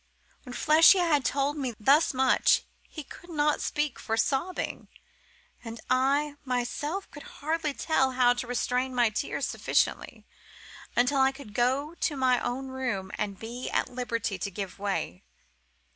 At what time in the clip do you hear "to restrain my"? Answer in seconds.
8.33-9.11